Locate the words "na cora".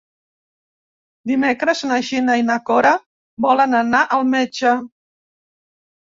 2.47-2.95